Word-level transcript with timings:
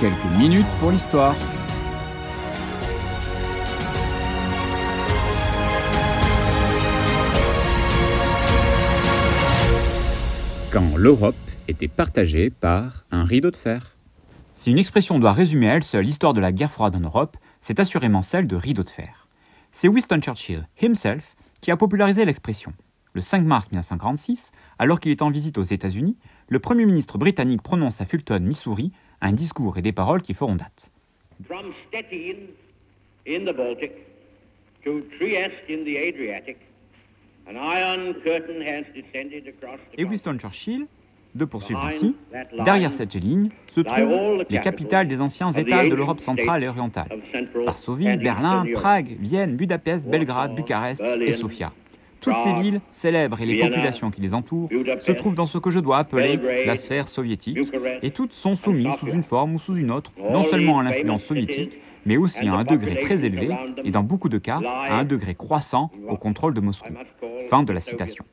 quelques 0.00 0.38
minutes 0.38 0.66
pour 0.80 0.90
l'histoire. 0.90 1.36
Quand 10.72 10.96
l'Europe 10.96 11.34
était 11.68 11.86
partagée 11.86 12.48
par 12.48 13.04
un 13.10 13.24
rideau 13.24 13.50
de 13.50 13.56
fer. 13.56 13.98
Si 14.54 14.70
une 14.70 14.78
expression 14.78 15.18
doit 15.18 15.34
résumer 15.34 15.70
à 15.70 15.74
elle 15.74 15.82
seule 15.82 16.04
l'histoire 16.04 16.32
de 16.32 16.40
la 16.40 16.52
guerre 16.52 16.70
froide 16.70 16.96
en 16.96 17.00
Europe, 17.00 17.36
c'est 17.60 17.78
assurément 17.78 18.22
celle 18.22 18.46
de 18.46 18.56
rideau 18.56 18.82
de 18.82 18.88
fer. 18.88 19.28
C'est 19.70 19.88
Winston 19.88 20.20
Churchill 20.22 20.66
himself 20.80 21.36
qui 21.60 21.70
a 21.70 21.76
popularisé 21.76 22.24
l'expression. 22.24 22.72
Le 23.12 23.20
5 23.20 23.44
mars 23.44 23.66
1946, 23.70 24.52
alors 24.78 24.98
qu'il 24.98 25.10
est 25.10 25.20
en 25.20 25.30
visite 25.30 25.58
aux 25.58 25.62
États-Unis, 25.62 26.16
le 26.48 26.58
Premier 26.58 26.86
ministre 26.86 27.18
britannique 27.18 27.62
prononce 27.62 28.00
à 28.00 28.06
Fulton, 28.06 28.40
Missouri, 28.40 28.92
un 29.20 29.32
discours 29.32 29.78
et 29.78 29.82
des 29.82 29.92
paroles 29.92 30.22
qui 30.22 30.34
feront 30.34 30.56
date. 30.56 30.90
From 31.46 31.72
Stettin 31.88 32.48
in 33.26 33.44
the 33.44 33.56
Baltic 33.56 33.92
to 34.84 35.00
Trieste 35.18 35.68
in 35.68 35.84
the 35.84 35.96
Adriatic, 35.96 36.58
an 37.46 37.56
iron 37.56 38.14
curtain 38.22 38.60
has 38.60 38.84
descended 38.94 39.46
across 39.48 39.78
the 39.92 40.00
Et 40.00 40.04
Winston 40.04 40.38
Churchill 40.38 40.86
de 41.34 41.44
poursuivre 41.44 41.84
ainsi, 41.84 42.16
derrière 42.64 42.92
cette 42.92 43.14
ligne 43.14 43.50
se 43.68 43.80
trouvent 43.80 44.44
les 44.48 44.60
capitales 44.60 45.06
des 45.06 45.20
anciens 45.20 45.52
États 45.52 45.86
de 45.86 45.94
l'Europe 45.94 46.20
centrale 46.20 46.64
et 46.64 46.68
orientale. 46.68 47.08
Varsovie, 47.54 48.16
Berlin, 48.16 48.64
Prague, 48.74 49.16
Vienne, 49.20 49.56
Budapest, 49.56 50.08
Belgrade, 50.08 50.54
Bucarest 50.54 51.02
et 51.20 51.32
Sofia. 51.32 51.72
Toutes 52.20 52.38
ces 52.38 52.52
villes, 52.52 52.80
célèbres 52.90 53.40
et 53.40 53.46
les 53.46 53.58
populations 53.60 54.10
qui 54.10 54.20
les 54.20 54.34
entourent, 54.34 54.68
se 55.00 55.12
trouvent 55.12 55.34
dans 55.34 55.46
ce 55.46 55.58
que 55.58 55.70
je 55.70 55.78
dois 55.78 55.98
appeler 55.98 56.38
la 56.66 56.76
sphère 56.76 57.08
soviétique, 57.08 57.58
et 58.02 58.10
toutes 58.10 58.32
sont 58.32 58.56
soumises 58.56 58.94
sous 58.98 59.08
une 59.08 59.22
forme 59.22 59.54
ou 59.54 59.58
sous 59.58 59.76
une 59.76 59.90
autre, 59.90 60.12
non 60.18 60.42
seulement 60.42 60.78
à 60.78 60.82
l'influence 60.82 61.24
soviétique, 61.24 61.78
mais 62.06 62.16
aussi 62.16 62.46
à 62.48 62.54
un 62.54 62.64
degré 62.64 63.00
très 63.00 63.24
élevé, 63.24 63.50
et 63.84 63.90
dans 63.90 64.02
beaucoup 64.02 64.28
de 64.28 64.38
cas, 64.38 64.60
à 64.64 64.98
un 64.98 65.04
degré 65.04 65.34
croissant 65.34 65.90
au 66.08 66.16
contrôle 66.16 66.54
de 66.54 66.60
Moscou. 66.60 66.92
Fin 67.48 67.62
de 67.62 67.72
la 67.72 67.80
citation. 67.80 68.24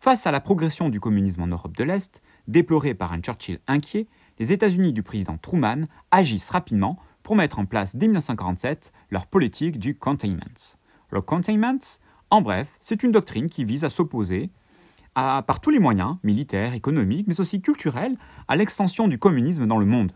Face 0.00 0.26
à 0.26 0.32
la 0.32 0.40
progression 0.40 0.88
du 0.88 0.98
communisme 0.98 1.42
en 1.42 1.46
Europe 1.46 1.76
de 1.76 1.84
l'Est, 1.84 2.22
déplorée 2.48 2.94
par 2.94 3.12
un 3.12 3.20
Churchill 3.20 3.60
inquiet, 3.68 4.08
les 4.40 4.52
États-Unis 4.52 4.92
du 4.92 5.04
président 5.04 5.36
Truman 5.36 5.86
agissent 6.10 6.50
rapidement 6.50 6.98
pour 7.22 7.36
mettre 7.36 7.60
en 7.60 7.66
place 7.66 7.94
dès 7.94 8.08
1947 8.08 8.92
leur 9.10 9.26
politique 9.26 9.78
du 9.78 9.96
containment. 9.96 10.76
Le 11.10 11.20
containment, 11.20 11.78
en 12.32 12.40
bref, 12.40 12.72
c'est 12.80 13.02
une 13.02 13.12
doctrine 13.12 13.50
qui 13.50 13.62
vise 13.62 13.84
à 13.84 13.90
s'opposer 13.90 14.48
par 15.14 15.60
tous 15.60 15.68
les 15.68 15.78
moyens, 15.78 16.16
militaires, 16.22 16.72
économiques, 16.72 17.26
mais 17.28 17.40
aussi 17.40 17.60
culturels, 17.60 18.16
à 18.48 18.56
l'extension 18.56 19.06
du 19.06 19.18
communisme 19.18 19.66
dans 19.66 19.76
le 19.76 19.84
monde. 19.84 20.12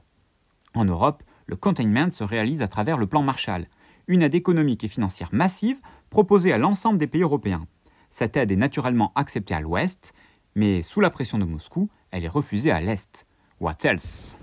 En 0.75 0.87
Europe, 0.87 1.23
le 1.45 1.57
containment 1.57 2.11
se 2.11 2.25
réalise 2.25 2.63
à 2.63 2.69
travers 2.69 2.97
le 2.97 3.07
plan 3.07 3.21
Marshall, 3.21 3.67
une 4.09 4.23
aide 4.23 4.35
économique 4.35 4.83
et 4.83 4.89
financière 4.89 5.29
massive 5.33 5.79
proposée 6.09 6.55
à 6.55 6.59
l'ensemble 6.59 6.97
des 6.97 7.07
pays 7.07 7.21
européens. 7.21 7.67
Cette 8.11 8.39
aide 8.39 8.51
est 8.51 8.57
naturellement 8.57 9.13
acceptée 9.15 9.53
à 9.53 9.61
l'ouest, 9.61 10.15
mais 10.55 10.81
sous 10.81 11.03
la 11.03 11.11
pression 11.11 11.37
de 11.37 11.45
Moscou, 11.45 11.91
elle 12.13 12.25
est 12.25 12.29
refusée 12.29 12.71
à 12.71 12.81
l'est. 12.81 13.27
What 13.61 13.85
else? 13.85 14.39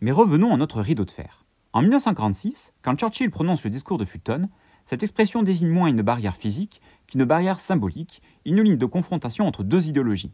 Mais 0.00 0.12
revenons 0.12 0.54
à 0.54 0.56
notre 0.56 0.80
rideau 0.80 1.04
de 1.04 1.10
fer. 1.10 1.44
En 1.74 1.82
1946, 1.82 2.72
quand 2.80 2.98
Churchill 2.98 3.30
prononce 3.30 3.64
le 3.64 3.70
discours 3.70 3.98
de 3.98 4.06
Fulton, 4.06 4.48
cette 4.84 5.04
expression 5.04 5.42
désigne 5.42 5.70
moins 5.70 5.86
une 5.86 6.02
barrière 6.02 6.34
physique 6.34 6.80
qu'une 7.12 7.24
barrière 7.24 7.60
symbolique, 7.60 8.22
une 8.46 8.62
ligne 8.62 8.78
de 8.78 8.86
confrontation 8.86 9.46
entre 9.46 9.64
deux 9.64 9.86
idéologies. 9.86 10.32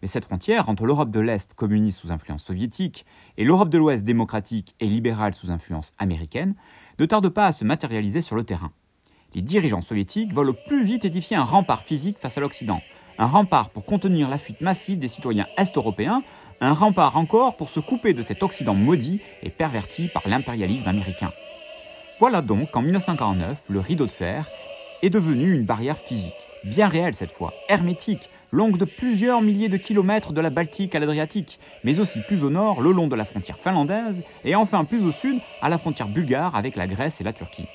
Mais 0.00 0.06
cette 0.06 0.24
frontière 0.24 0.68
entre 0.68 0.86
l'Europe 0.86 1.10
de 1.10 1.18
l'Est 1.18 1.54
communiste 1.54 1.98
sous 1.98 2.12
influence 2.12 2.44
soviétique 2.44 3.04
et 3.36 3.44
l'Europe 3.44 3.68
de 3.68 3.78
l'Ouest 3.78 4.04
démocratique 4.04 4.76
et 4.78 4.86
libérale 4.86 5.34
sous 5.34 5.50
influence 5.50 5.92
américaine 5.98 6.54
ne 7.00 7.04
tarde 7.06 7.28
pas 7.30 7.48
à 7.48 7.52
se 7.52 7.64
matérialiser 7.64 8.22
sur 8.22 8.36
le 8.36 8.44
terrain. 8.44 8.70
Les 9.34 9.42
dirigeants 9.42 9.80
soviétiques 9.80 10.32
veulent 10.32 10.50
au 10.50 10.56
plus 10.68 10.84
vite 10.84 11.04
édifier 11.04 11.36
un 11.36 11.42
rempart 11.42 11.82
physique 11.82 12.18
face 12.18 12.38
à 12.38 12.40
l'Occident, 12.40 12.80
un 13.18 13.26
rempart 13.26 13.70
pour 13.70 13.84
contenir 13.84 14.28
la 14.28 14.38
fuite 14.38 14.60
massive 14.60 15.00
des 15.00 15.08
citoyens 15.08 15.48
est-européens, 15.56 16.22
un 16.60 16.74
rempart 16.74 17.16
encore 17.16 17.56
pour 17.56 17.70
se 17.70 17.80
couper 17.80 18.14
de 18.14 18.22
cet 18.22 18.44
Occident 18.44 18.74
maudit 18.74 19.20
et 19.42 19.50
perverti 19.50 20.08
par 20.08 20.28
l'impérialisme 20.28 20.86
américain. 20.86 21.32
Voilà 22.20 22.40
donc 22.40 22.70
qu'en 22.70 22.82
1949, 22.82 23.64
le 23.68 23.80
rideau 23.80 24.06
de 24.06 24.12
fer 24.12 24.48
est 25.02 25.10
devenu 25.10 25.54
une 25.54 25.64
barrière 25.64 25.98
physique, 25.98 26.48
bien 26.64 26.88
réelle 26.88 27.14
cette 27.14 27.32
fois, 27.32 27.52
hermétique, 27.68 28.30
longue 28.52 28.76
de 28.76 28.84
plusieurs 28.84 29.42
milliers 29.42 29.68
de 29.68 29.76
kilomètres 29.76 30.32
de 30.32 30.40
la 30.40 30.50
Baltique 30.50 30.94
à 30.94 30.98
l'Adriatique, 30.98 31.58
mais 31.84 32.00
aussi 32.00 32.20
plus 32.20 32.42
au 32.42 32.50
nord, 32.50 32.80
le 32.80 32.92
long 32.92 33.06
de 33.06 33.16
la 33.16 33.24
frontière 33.24 33.58
finlandaise, 33.58 34.22
et 34.44 34.54
enfin 34.54 34.84
plus 34.84 35.04
au 35.04 35.12
sud, 35.12 35.40
à 35.62 35.68
la 35.68 35.78
frontière 35.78 36.08
bulgare 36.08 36.56
avec 36.56 36.76
la 36.76 36.86
Grèce 36.86 37.20
et 37.20 37.24
la 37.24 37.32
Turquie. 37.32 37.68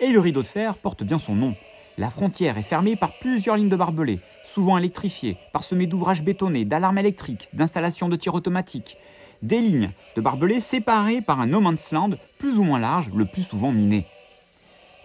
Et 0.00 0.12
le 0.12 0.20
rideau 0.20 0.42
de 0.42 0.46
fer 0.46 0.76
porte 0.76 1.04
bien 1.04 1.18
son 1.18 1.34
nom. 1.34 1.54
La 1.98 2.10
frontière 2.10 2.58
est 2.58 2.62
fermée 2.62 2.96
par 2.96 3.18
plusieurs 3.18 3.56
lignes 3.56 3.70
de 3.70 3.76
barbelés, 3.76 4.20
souvent 4.44 4.76
électrifiées, 4.76 5.38
parsemées 5.52 5.86
d'ouvrages 5.86 6.22
bétonnés, 6.22 6.66
d'alarmes 6.66 6.98
électriques, 6.98 7.48
d'installations 7.54 8.10
de 8.10 8.16
tir 8.16 8.34
automatique, 8.34 8.98
des 9.42 9.60
lignes 9.60 9.92
de 10.14 10.20
barbelés 10.20 10.60
séparées 10.60 11.22
par 11.22 11.40
un 11.40 11.46
no 11.46 11.60
man's 11.60 11.92
land 11.92 12.10
plus 12.38 12.58
ou 12.58 12.64
moins 12.64 12.78
large, 12.78 13.10
le 13.14 13.24
plus 13.24 13.42
souvent 13.42 13.72
miné. 13.72 14.06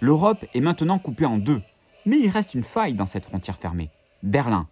L'Europe 0.04 0.48
est 0.56 0.62
maintenant 0.62 0.98
coupée 0.98 1.28
en 1.28 1.38
deux, 1.38 1.62
mais 2.08 2.18
il 2.18 2.28
reste 2.28 2.56
une 2.56 2.64
faille 2.64 2.96
dans 2.96 3.06
cette 3.06 3.28
frontière 3.28 3.60
fermée. 3.60 3.92
Berlin. 4.24 4.68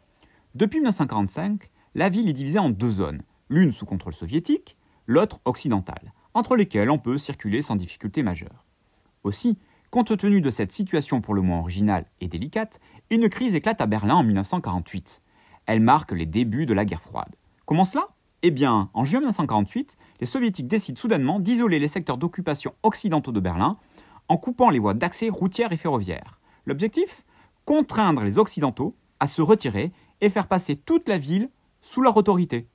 Depuis 0.56 0.80
1945, 0.80 1.70
la 1.94 2.10
ville 2.10 2.28
est 2.28 2.34
divisée 2.34 2.58
en 2.58 2.72
deux 2.72 2.90
zones, 2.90 3.22
l'une 3.48 3.72
sous 3.72 3.86
contrôle 3.86 4.16
soviétique, 4.16 4.76
l'autre 5.06 5.40
occidentale, 5.46 6.14
entre 6.34 6.56
lesquelles 6.56 6.90
on 6.90 6.98
peut 6.98 7.20
circuler 7.20 7.62
sans 7.62 7.76
difficulté 7.76 8.24
majeure. 8.24 8.66
Aussi, 9.24 9.60
compte 9.92 10.18
tenu 10.18 10.42
de 10.42 10.50
cette 10.50 10.72
situation 10.72 11.22
pour 11.22 11.36
le 11.36 11.44
moins 11.44 11.60
originale 11.60 12.08
et 12.22 12.28
délicate, 12.28 12.80
une 13.12 13.30
crise 13.30 13.54
éclate 13.54 13.82
à 13.82 13.86
Berlin 13.86 14.16
en 14.16 14.24
1948. 14.24 15.22
Elle 15.68 15.80
marque 15.80 16.12
les 16.12 16.26
débuts 16.26 16.66
de 16.66 16.74
la 16.74 16.86
guerre 16.86 17.04
froide. 17.04 17.36
Comment 17.68 17.86
cela? 17.86 18.08
Eh 18.42 18.50
bien, 18.50 18.90
en 18.96 19.06
juin 19.06 19.20
1948, 19.20 19.96
les 20.22 20.26
soviétiques 20.26 20.68
décident 20.68 21.00
soudainement 21.00 21.40
d'isoler 21.40 21.78
les 21.78 21.88
secteurs 21.88 22.18
d'occupation 22.18 22.74
occidentaux 22.82 23.32
de 23.32 23.40
Berlin 23.40 23.78
en 24.30 24.38
coupant 24.38 24.70
les 24.70 24.80
voies 24.80 24.94
d'accès 24.94 25.30
routières 25.30 25.74
et 25.74 25.78
ferroviaires. 25.78 26.40
L'objectif 26.66 27.26
Contraindre 27.66 28.24
les 28.24 28.38
Occidentaux 28.38 28.96
à 29.20 29.28
se 29.28 29.42
retirer 29.42 29.92
et 30.22 30.30
faire 30.30 30.48
passer 30.48 30.76
toute 30.76 31.10
la 31.10 31.18
ville 31.18 31.50
sous 31.82 32.02
leur 32.02 32.18
autorité. 32.18 32.68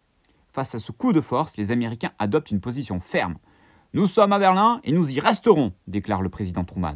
Face 0.53 0.75
à 0.75 0.79
ce 0.79 0.93
coup 0.93 1.13
de 1.13 1.21
force, 1.21 1.57
les 1.57 1.73
Américains 1.73 2.13
adoptent 2.19 2.51
une 2.51 2.61
position 2.61 3.01
ferme. 3.01 3.37
Nous 3.93 4.07
sommes 4.07 4.33
à 4.33 4.39
Berlin 4.39 4.81
et 4.85 4.93
nous 4.93 5.11
y 5.11 5.19
resterons, 5.21 5.73
déclare 5.89 6.23
le 6.23 6.29
président 6.29 6.65
Truman. 6.65 6.95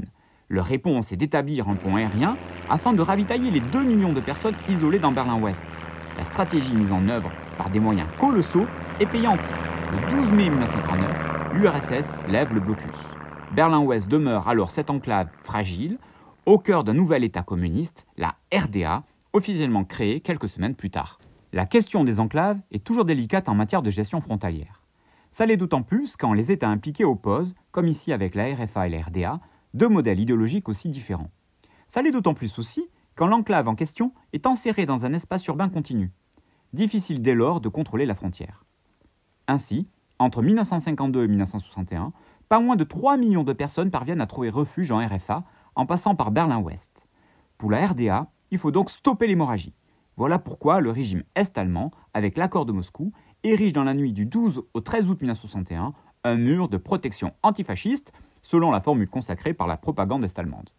Leur 0.48 0.64
réponse 0.64 1.12
est 1.12 1.16
d'établir 1.16 1.68
un 1.68 1.74
pont 1.74 1.96
aérien 1.96 2.36
afin 2.70 2.92
de 2.92 3.02
ravitailler 3.02 3.50
les 3.50 3.60
2 3.60 3.82
millions 3.82 4.12
de 4.12 4.20
personnes 4.20 4.56
isolées 4.68 4.98
dans 4.98 5.12
Berlin-Ouest. 5.12 5.66
La 6.16 6.24
stratégie 6.24 6.74
mise 6.74 6.92
en 6.92 7.08
œuvre 7.08 7.30
par 7.56 7.70
des 7.70 7.80
moyens 7.80 8.08
colossaux 8.18 8.66
est 9.00 9.06
payante. 9.06 9.52
Le 9.92 10.10
12 10.10 10.30
mai 10.32 10.50
1939, 10.50 11.54
l'URSS 11.54 12.22
lève 12.28 12.54
le 12.54 12.60
blocus. 12.60 13.17
Berlin-Ouest 13.54 14.08
demeure 14.08 14.48
alors 14.48 14.70
cette 14.70 14.90
enclave 14.90 15.28
fragile, 15.42 15.98
au 16.46 16.58
cœur 16.58 16.84
d'un 16.84 16.94
nouvel 16.94 17.24
État 17.24 17.42
communiste, 17.42 18.06
la 18.16 18.36
RDA, 18.52 19.04
officiellement 19.32 19.84
créée 19.84 20.20
quelques 20.20 20.48
semaines 20.48 20.74
plus 20.74 20.90
tard. 20.90 21.18
La 21.52 21.64
question 21.66 22.04
des 22.04 22.20
enclaves 22.20 22.60
est 22.70 22.84
toujours 22.84 23.04
délicate 23.04 23.48
en 23.48 23.54
matière 23.54 23.82
de 23.82 23.90
gestion 23.90 24.20
frontalière. 24.20 24.82
Ça 25.30 25.46
l'est 25.46 25.56
d'autant 25.56 25.82
plus 25.82 26.16
quand 26.16 26.34
les 26.34 26.52
États 26.52 26.68
impliqués 26.68 27.04
opposent, 27.04 27.54
comme 27.70 27.88
ici 27.88 28.12
avec 28.12 28.34
la 28.34 28.54
RFA 28.54 28.86
et 28.86 28.90
la 28.90 29.02
RDA, 29.02 29.40
deux 29.74 29.88
modèles 29.88 30.20
idéologiques 30.20 30.68
aussi 30.68 30.88
différents. 30.88 31.30
Ça 31.88 32.02
l'est 32.02 32.12
d'autant 32.12 32.34
plus 32.34 32.58
aussi 32.58 32.88
quand 33.14 33.26
l'enclave 33.26 33.68
en 33.68 33.74
question 33.74 34.12
est 34.32 34.46
enserrée 34.46 34.86
dans 34.86 35.04
un 35.04 35.12
espace 35.14 35.46
urbain 35.46 35.68
continu. 35.68 36.12
Difficile 36.74 37.22
dès 37.22 37.34
lors 37.34 37.60
de 37.60 37.68
contrôler 37.68 38.06
la 38.06 38.14
frontière. 38.14 38.64
Ainsi, 39.46 39.88
entre 40.18 40.42
1952 40.42 41.24
et 41.24 41.28
1961, 41.28 42.12
pas 42.48 42.60
moins 42.60 42.76
de 42.76 42.84
3 42.84 43.16
millions 43.16 43.44
de 43.44 43.52
personnes 43.52 43.90
parviennent 43.90 44.20
à 44.20 44.26
trouver 44.26 44.50
refuge 44.50 44.90
en 44.90 45.04
RFA 45.04 45.44
en 45.74 45.86
passant 45.86 46.14
par 46.14 46.30
Berlin-Ouest. 46.30 47.06
Pour 47.58 47.70
la 47.70 47.86
RDA, 47.86 48.30
il 48.50 48.58
faut 48.58 48.70
donc 48.70 48.90
stopper 48.90 49.26
l'hémorragie. 49.26 49.74
Voilà 50.16 50.38
pourquoi 50.38 50.80
le 50.80 50.90
régime 50.90 51.22
est-allemand, 51.36 51.92
avec 52.14 52.36
l'accord 52.36 52.66
de 52.66 52.72
Moscou, 52.72 53.12
érige 53.44 53.72
dans 53.72 53.84
la 53.84 53.94
nuit 53.94 54.12
du 54.12 54.26
12 54.26 54.62
au 54.74 54.80
13 54.80 55.08
août 55.08 55.20
1961 55.20 55.92
un 56.24 56.34
mur 56.34 56.68
de 56.68 56.76
protection 56.76 57.32
antifasciste, 57.42 58.12
selon 58.42 58.70
la 58.70 58.80
formule 58.80 59.08
consacrée 59.08 59.54
par 59.54 59.66
la 59.66 59.76
propagande 59.76 60.24
est-allemande. 60.24 60.70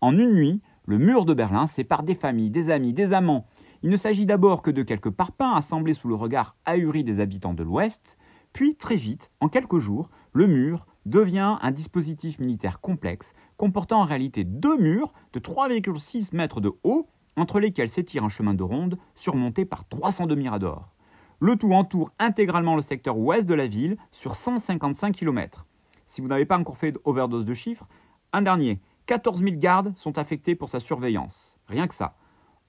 En 0.00 0.18
une 0.18 0.34
nuit, 0.34 0.60
le 0.84 0.98
mur 0.98 1.24
de 1.24 1.32
Berlin 1.32 1.66
sépare 1.66 2.02
des 2.02 2.14
familles, 2.14 2.50
des 2.50 2.68
amis, 2.68 2.92
des 2.92 3.14
amants. 3.14 3.46
Il 3.82 3.90
ne 3.90 3.96
s'agit 3.96 4.26
d'abord 4.26 4.60
que 4.60 4.70
de 4.70 4.82
quelques 4.82 5.10
parpaings 5.10 5.54
assemblés 5.54 5.94
sous 5.94 6.08
le 6.08 6.14
regard 6.14 6.56
ahuri 6.66 7.04
des 7.04 7.20
habitants 7.20 7.54
de 7.54 7.62
l'Ouest, 7.62 8.18
puis 8.52 8.76
très 8.76 8.96
vite, 8.96 9.30
en 9.40 9.48
quelques 9.48 9.78
jours, 9.78 10.10
le 10.32 10.46
mur 10.46 10.86
devient 11.06 11.58
un 11.60 11.70
dispositif 11.70 12.38
militaire 12.38 12.80
complexe 12.80 13.32
comportant 13.56 14.00
en 14.00 14.04
réalité 14.04 14.44
deux 14.44 14.76
murs 14.78 15.12
de 15.32 15.40
3,6 15.40 16.34
mètres 16.34 16.60
de 16.60 16.72
haut 16.82 17.08
entre 17.36 17.60
lesquels 17.60 17.88
s'étire 17.88 18.24
un 18.24 18.28
chemin 18.28 18.54
de 18.54 18.62
ronde 18.62 18.98
surmonté 19.14 19.64
par 19.64 19.86
302 19.88 20.34
miradors. 20.34 20.94
Le 21.40 21.56
tout 21.56 21.72
entoure 21.72 22.12
intégralement 22.18 22.76
le 22.76 22.82
secteur 22.82 23.18
ouest 23.18 23.46
de 23.46 23.54
la 23.54 23.66
ville 23.66 23.96
sur 24.12 24.34
155 24.36 25.14
km. 25.14 25.66
Si 26.06 26.20
vous 26.20 26.28
n'avez 26.28 26.46
pas 26.46 26.58
encore 26.58 26.78
fait 26.78 26.92
d'overdose 26.92 27.44
de 27.44 27.54
chiffres, 27.54 27.86
un 28.32 28.42
dernier, 28.42 28.80
14 29.06 29.42
000 29.42 29.56
gardes 29.56 29.92
sont 29.96 30.16
affectés 30.16 30.54
pour 30.54 30.68
sa 30.68 30.80
surveillance. 30.80 31.58
Rien 31.66 31.86
que 31.86 31.94
ça. 31.94 32.16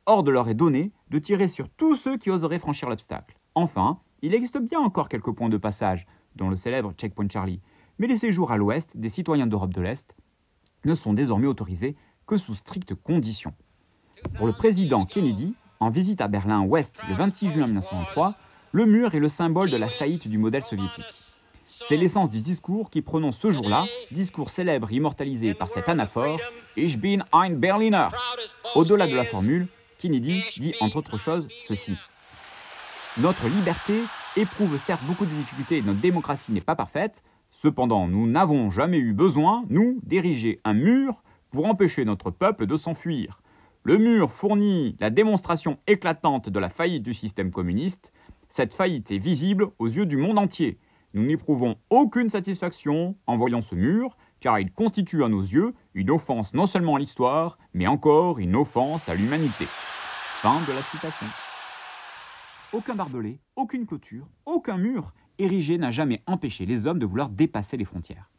Hors 0.06 0.24
de 0.24 0.32
leur 0.32 0.50
est 0.50 0.56
donné 0.56 0.92
de 1.10 1.20
tirer 1.20 1.48
sur 1.48 1.70
tous 1.70 1.96
ceux 1.96 2.18
qui 2.18 2.30
oseraient 2.30 2.60
franchir 2.60 2.90
l'obstacle. 2.90 3.38
Enfin, 3.56 4.00
il 4.22 4.34
existe 4.34 4.58
bien 4.60 4.80
encore 4.80 5.10
quelques 5.10 5.32
points 5.32 5.50
de 5.50 5.58
passage, 5.58 6.06
dont 6.36 6.50
le 6.50 6.56
célèbre 6.56 6.94
Checkpoint 6.98 7.30
Charlie, 7.30 7.62
mais 8.00 8.08
les 8.08 8.18
séjours 8.18 8.52
à 8.52 8.58
l'ouest 8.58 8.96
des 8.96 9.10
citoyens 9.10 9.48
d'Europe 9.48 9.74
de 9.74 9.82
l'Est 9.82 10.16
ne 10.84 10.96
sont 10.96 11.14
désormais 11.14 11.48
autorisés 11.48 11.96
que 12.28 12.38
sous 12.38 12.56
strictes 12.56 12.96
conditions. 12.96 13.54
Pour 14.36 14.48
le 14.48 14.54
président 14.54 15.06
Kennedy, 15.06 15.54
en 15.80 15.90
visite 15.90 16.22
à 16.22 16.28
Berlin-Ouest 16.28 16.98
le 17.10 17.16
26 17.16 17.52
juin 17.52 17.66
1903, 17.66 18.36
le 18.72 18.86
mur 18.86 19.16
est 19.16 19.20
le 19.20 19.30
symbole 19.30 19.70
de 19.70 19.78
la 19.78 19.88
faillite 19.88 20.28
du 20.28 20.38
modèle 20.38 20.64
soviétique. 20.64 21.06
C'est 21.66 21.98
l'essence 21.98 22.30
du 22.30 22.42
discours 22.42 22.90
qui 22.90 23.02
prononce 23.02 23.38
ce 23.38 23.52
jour-là, 23.52 23.86
discours 24.12 24.50
célèbre 24.50 24.92
immortalisé 24.92 25.54
par 25.54 25.70
cet 25.70 25.90
anaphore 25.90 26.40
Ich 26.78 26.98
bin 26.98 27.20
ein 27.32 27.52
Berliner. 27.52 28.08
Au-delà 28.76 29.08
de 29.08 29.16
la 29.16 29.26
formule, 29.26 29.68
Kennedy 29.98 30.44
dit 30.58 30.74
entre 30.82 30.98
autres 30.98 31.18
choses 31.18 31.48
ceci. 31.68 31.94
Notre 33.18 33.48
liberté 33.48 34.02
éprouve 34.36 34.78
certes 34.80 35.04
beaucoup 35.06 35.26
de 35.26 35.34
difficultés 35.34 35.78
et 35.78 35.82
notre 35.82 36.02
démocratie 36.02 36.52
n'est 36.52 36.62
pas 36.62 36.76
parfaite, 36.76 37.24
cependant 37.56 38.08
nous 38.08 38.28
n'avons 38.28 38.70
jamais 38.70 39.00
eu 39.00 39.14
besoin, 39.14 39.64
nous, 39.70 40.00
d'ériger 40.04 40.60
un 40.64 40.74
mur 40.74 41.24
pour 41.50 41.66
empêcher 41.66 42.06
notre 42.06 42.30
peuple 42.30 42.68
de 42.68 42.78
s'enfuir. 42.78 43.42
Le 43.84 43.98
mur 43.98 44.32
fournit 44.32 44.98
la 45.00 45.10
démonstration 45.10 45.78
éclatante 45.88 46.50
de 46.50 46.60
la 46.60 46.70
faillite 46.70 47.04
du 47.04 47.14
système 47.14 47.52
communiste. 47.52 48.12
Cette 48.50 48.74
faillite 48.74 49.12
est 49.12 49.20
visible 49.20 49.70
aux 49.80 49.88
yeux 49.88 50.06
du 50.06 50.18
monde 50.18 50.38
entier. 50.38 50.80
Nous 51.14 51.24
n'éprouvons 51.24 51.78
aucune 51.90 52.30
satisfaction 52.30 53.16
en 53.26 53.38
voyant 53.38 53.62
ce 53.62 53.74
mur, 53.74 54.18
car 54.42 54.60
il 54.60 54.72
constitue 54.72 55.24
à 55.24 55.30
nos 55.30 55.42
yeux 55.42 55.74
une 55.94 56.10
offense 56.10 56.54
non 56.54 56.68
seulement 56.68 56.96
à 56.96 57.00
l'histoire, 57.00 57.58
mais 57.74 57.88
encore 57.88 58.40
une 58.40 58.56
offense 58.56 59.08
à 59.08 59.16
l'humanité. 59.16 59.66
Fin 60.42 60.62
de 60.68 60.74
la 60.74 60.84
citation. 60.84 61.28
Aucun 62.74 62.96
barbelé, 62.96 63.40
aucune 63.56 63.86
clôture, 63.86 64.28
aucun 64.46 64.78
mur 64.78 65.14
érigé 65.38 65.78
n'a 65.78 65.92
jamais 65.92 66.24
empêché 66.28 66.66
les 66.66 66.88
hommes 66.88 67.00
de 67.00 67.06
vouloir 67.06 67.30
dépasser 67.30 67.78
les 67.78 67.86
frontières. 67.86 68.30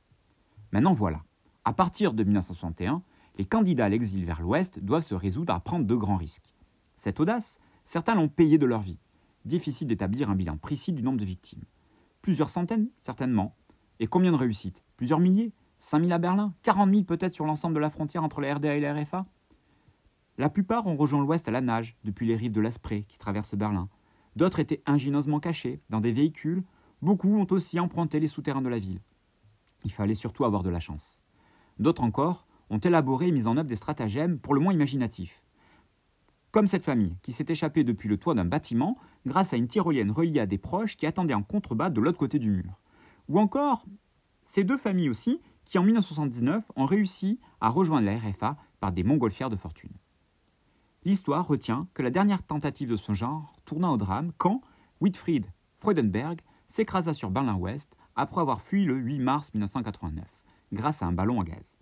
Maintenant 0.73 0.93
voilà, 0.93 1.23
à 1.65 1.73
partir 1.73 2.13
de 2.13 2.23
1961, 2.25 3.03
les 3.39 3.45
candidats 3.45 3.87
à 3.87 3.89
l'exil 3.89 4.25
vers 4.25 4.41
l'Ouest 4.41 4.79
doivent 4.79 5.03
se 5.03 5.15
résoudre 5.15 5.53
à 5.53 5.61
prendre 5.61 5.87
de 5.87 5.95
grands 5.95 6.17
risques. 6.17 6.55
Cette 6.97 7.21
audace, 7.21 7.61
certains 7.85 8.15
l'ont 8.15 8.29
payée 8.29 8.59
de 8.59 8.67
leur 8.67 8.81
vie. 8.81 8.99
Difficile 9.45 9.89
d'établir 9.89 10.31
un 10.31 10.35
bilan 10.35 10.57
précis 10.57 10.93
du 10.93 11.03
nombre 11.03 11.19
de 11.19 11.25
victimes. 11.25 11.65
Plusieurs 12.23 12.51
centaines, 12.51 12.89
certainement. 12.99 13.55
Et 14.01 14.07
combien 14.07 14.33
de 14.33 14.37
réussites? 14.37 14.83
Plusieurs 14.97 15.21
milliers? 15.21 15.53
5 15.79 16.01
000 16.01 16.13
à 16.13 16.19
Berlin? 16.19 16.55
40 16.63 16.91
000 16.91 17.05
peut-être 17.05 17.35
sur 17.35 17.45
l'ensemble 17.45 17.75
de 17.75 17.81
la 17.81 17.91
frontière 17.91 18.25
entre 18.25 18.41
la 18.41 18.55
RDA 18.55 18.77
et 18.77 18.81
la 18.81 18.95
RFA 18.95 19.27
La 20.39 20.49
plupart 20.49 20.87
ont 20.87 20.97
rejoint 20.97 21.21
l'Ouest 21.21 21.49
à 21.49 21.51
la 21.51 21.61
nage, 21.61 21.97
depuis 22.05 22.27
les 22.27 22.37
rives 22.37 22.53
de 22.53 22.61
l'Asprey 22.61 23.03
qui 23.03 23.19
traversent 23.19 23.55
Berlin. 23.55 23.89
D'autres 24.35 24.59
étaient 24.59 24.83
ingénieusement 24.87 25.41
cachés, 25.41 25.81
dans 25.91 26.01
des 26.01 26.13
véhicules. 26.13 26.65
Beaucoup 27.03 27.37
ont 27.37 27.47
aussi 27.51 27.79
emprunté 27.79 28.21
les 28.21 28.29
souterrains 28.29 28.63
de 28.63 28.69
la 28.69 28.79
ville. 28.79 29.01
Il 29.85 29.93
fallait 29.93 30.15
surtout 30.15 30.45
avoir 30.45 30.63
de 30.63 30.71
la 30.71 30.81
chance. 30.81 31.23
D'autres 31.79 32.05
encore 32.05 32.47
ont 32.71 32.79
élaboré 32.79 33.29
et 33.29 33.33
mis 33.33 33.47
en 33.47 33.57
œuvre 33.57 33.69
des 33.69 33.77
stratagèmes 33.77 34.39
pour 34.39 34.55
le 34.55 34.61
moins 34.61 34.73
imaginatifs. 34.73 35.43
Comme 36.51 36.67
cette 36.67 36.85
famille, 36.85 37.17
qui 37.23 37.33
s'est 37.33 37.47
échappée 37.49 37.85
depuis 37.85 38.09
le 38.09 38.17
toit 38.17 38.35
d'un 38.35 38.47
bâtiment 38.47 38.97
grâce 39.27 39.53
à 39.53 39.57
une 39.57 39.69
tyrolienne 39.69 40.11
reliée 40.11 40.41
à 40.41 40.47
des 40.47 40.59
proches 40.59 40.97
qui 40.97 41.07
attendaient 41.07 41.35
en 41.35 41.43
contrebas 41.43 41.91
de 41.91 42.01
l'autre 42.01 42.19
côté 42.19 42.39
du 42.39 42.51
mur. 42.51 42.81
Ou 43.29 43.39
encore, 43.39 43.85
ces 44.45 44.65
deux 44.65 44.79
familles 44.79 45.11
aussi, 45.11 45.43
qui 45.65 45.79
en 45.79 45.83
1979 45.83 46.65
ont 46.77 46.87
réussi 46.87 47.41
à 47.61 47.69
rejoindre 47.69 48.07
la 48.07 48.17
RFA 48.17 48.57
par 48.81 48.93
des 48.93 49.05
montgolfières 49.05 49.51
de 49.51 49.57
fortune. 49.57 49.93
L'histoire 51.05 51.47
retient 51.47 51.89
que 51.93 52.03
la 52.03 52.11
dernière 52.11 52.43
tentative 52.43 52.89
de 52.89 52.97
ce 52.97 53.13
genre 53.13 53.57
tourna 53.65 53.91
au 53.91 53.97
drame 53.97 54.33
quand 54.39 54.63
Wilfried 55.01 55.47
Freudenberg 55.77 56.41
s'écrasa 56.69 57.15
sur 57.15 57.31
Berlin-Ouest 57.31 57.97
après 58.15 58.41
avoir 58.41 58.61
fui 58.61 58.85
le 58.85 58.95
8 58.95 59.19
mars 59.19 59.51
1989 59.55 60.25
grâce 60.73 61.03
à 61.03 61.07
un 61.07 61.13
ballon 61.13 61.41
à 61.41 61.45
gaz. 61.45 61.75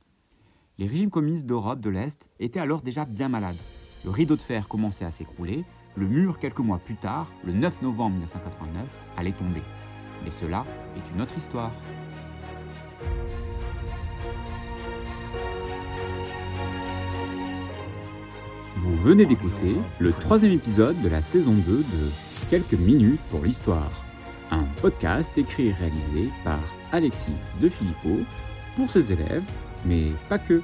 Les 0.79 0.87
régimes 0.87 1.11
communistes 1.11 1.47
d'Europe 1.47 1.81
de 1.81 1.91
l'Est 1.91 2.29
étaient 2.41 2.61
alors 2.61 2.83
déjà 2.83 3.05
bien 3.05 3.29
malades. 3.29 3.57
Le 4.05 4.11
rideau 4.11 4.37
de 4.37 4.43
fer 4.43 4.69
commençait 4.69 5.05
à 5.05 5.13
s'écrouler, 5.13 5.65
le 5.97 6.09
mur, 6.09 6.39
quelques 6.39 6.59
mois 6.59 6.79
plus 6.79 6.97
tard, 6.97 7.31
le 7.45 7.53
9 7.53 7.83
novembre 7.83 8.17
1989, 8.17 8.87
allait 9.17 9.33
tomber. 9.33 9.63
Mais 10.25 10.31
cela 10.31 10.67
est 10.97 11.15
une 11.15 11.23
autre 11.23 11.39
histoire. 11.39 11.71
Vous 18.77 18.97
venez 18.97 19.25
d'écouter 19.25 19.77
le 19.99 20.13
troisième 20.13 20.53
épisode 20.53 21.01
de 21.01 21.09
la 21.09 21.23
saison 21.23 21.55
2 21.55 21.79
de 21.79 21.85
Quelques 22.51 22.75
minutes 22.75 23.21
pour 23.31 23.43
l'histoire, 23.43 24.04
un 24.51 24.65
podcast 24.81 25.37
écrit 25.37 25.69
et 25.69 25.73
réalisé 25.73 26.31
par 26.45 26.61
Alexis 26.93 27.37
De 27.61 27.69
Filippo 27.69 28.25
pour 28.77 28.91
ses 28.91 29.13
élèves, 29.13 29.43
mais 29.85 30.09
pas 30.29 30.39
que. 30.39 30.63